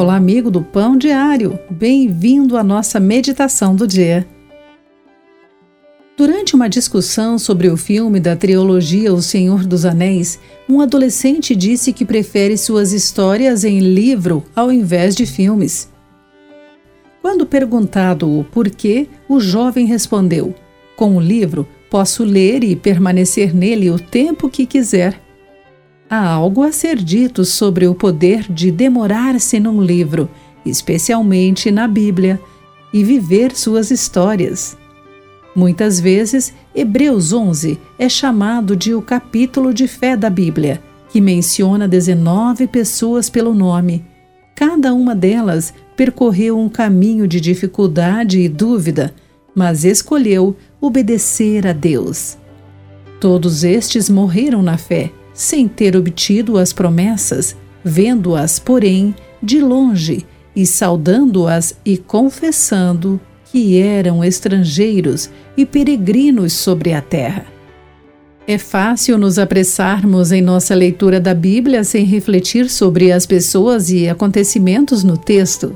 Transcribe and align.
Olá, 0.00 0.16
amigo 0.16 0.50
do 0.50 0.62
Pão 0.62 0.96
Diário. 0.96 1.58
Bem-vindo 1.70 2.56
à 2.56 2.64
nossa 2.64 2.98
meditação 2.98 3.76
do 3.76 3.86
dia. 3.86 4.26
Durante 6.16 6.54
uma 6.54 6.70
discussão 6.70 7.38
sobre 7.38 7.68
o 7.68 7.76
filme 7.76 8.18
da 8.18 8.34
trilogia 8.34 9.12
O 9.12 9.20
Senhor 9.20 9.66
dos 9.66 9.84
Anéis, 9.84 10.40
um 10.66 10.80
adolescente 10.80 11.54
disse 11.54 11.92
que 11.92 12.06
prefere 12.06 12.56
suas 12.56 12.94
histórias 12.94 13.62
em 13.62 13.80
livro 13.80 14.42
ao 14.56 14.72
invés 14.72 15.14
de 15.14 15.26
filmes. 15.26 15.90
Quando 17.20 17.44
perguntado 17.44 18.38
o 18.38 18.42
porquê, 18.42 19.06
o 19.28 19.38
jovem 19.38 19.84
respondeu: 19.84 20.54
Com 20.96 21.14
o 21.14 21.20
livro, 21.20 21.68
posso 21.90 22.24
ler 22.24 22.64
e 22.64 22.74
permanecer 22.74 23.54
nele 23.54 23.90
o 23.90 23.98
tempo 23.98 24.48
que 24.48 24.64
quiser. 24.64 25.20
Há 26.12 26.28
algo 26.28 26.64
a 26.64 26.72
ser 26.72 26.96
dito 26.96 27.44
sobre 27.44 27.86
o 27.86 27.94
poder 27.94 28.52
de 28.52 28.72
demorar-se 28.72 29.60
num 29.60 29.80
livro, 29.80 30.28
especialmente 30.66 31.70
na 31.70 31.86
Bíblia, 31.86 32.40
e 32.92 33.04
viver 33.04 33.54
suas 33.54 33.92
histórias. 33.92 34.76
Muitas 35.54 36.00
vezes, 36.00 36.52
Hebreus 36.74 37.32
11 37.32 37.78
é 37.96 38.08
chamado 38.08 38.74
de 38.74 38.92
o 38.92 39.00
capítulo 39.00 39.72
de 39.72 39.86
fé 39.86 40.16
da 40.16 40.28
Bíblia, 40.28 40.82
que 41.10 41.20
menciona 41.20 41.86
19 41.86 42.66
pessoas 42.66 43.30
pelo 43.30 43.54
nome. 43.54 44.04
Cada 44.56 44.92
uma 44.92 45.14
delas 45.14 45.72
percorreu 45.96 46.58
um 46.58 46.68
caminho 46.68 47.28
de 47.28 47.40
dificuldade 47.40 48.40
e 48.40 48.48
dúvida, 48.48 49.14
mas 49.54 49.84
escolheu 49.84 50.56
obedecer 50.80 51.68
a 51.68 51.72
Deus. 51.72 52.36
Todos 53.20 53.62
estes 53.62 54.10
morreram 54.10 54.60
na 54.60 54.76
fé 54.76 55.12
sem 55.40 55.66
ter 55.66 55.96
obtido 55.96 56.58
as 56.58 56.70
promessas, 56.70 57.56
vendo-as, 57.82 58.58
porém, 58.58 59.14
de 59.42 59.58
longe 59.58 60.26
e 60.54 60.66
saudando-as 60.66 61.74
e 61.82 61.96
confessando 61.96 63.18
que 63.46 63.80
eram 63.80 64.22
estrangeiros 64.22 65.30
e 65.56 65.64
peregrinos 65.64 66.52
sobre 66.52 66.92
a 66.92 67.00
terra. 67.00 67.46
É 68.46 68.58
fácil 68.58 69.16
nos 69.16 69.38
apressarmos 69.38 70.30
em 70.30 70.42
nossa 70.42 70.74
leitura 70.74 71.18
da 71.18 71.32
Bíblia 71.32 71.84
sem 71.84 72.04
refletir 72.04 72.68
sobre 72.68 73.10
as 73.10 73.24
pessoas 73.24 73.90
e 73.90 74.10
acontecimentos 74.10 75.02
no 75.02 75.16
texto. 75.16 75.74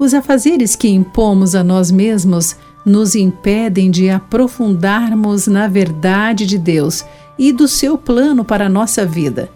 Os 0.00 0.12
afazeres 0.12 0.74
que 0.74 0.88
impomos 0.88 1.54
a 1.54 1.62
nós 1.62 1.92
mesmos 1.92 2.56
nos 2.84 3.14
impedem 3.14 3.92
de 3.92 4.10
aprofundarmos 4.10 5.46
na 5.46 5.68
verdade 5.68 6.44
de 6.46 6.58
Deus 6.58 7.04
e 7.38 7.52
do 7.52 7.68
seu 7.68 7.96
plano 7.96 8.44
para 8.44 8.66
a 8.66 8.68
nossa 8.68 9.06
vida. 9.06 9.48